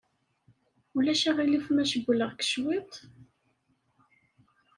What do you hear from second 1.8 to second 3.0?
cewwleɣ-k cwiṭ?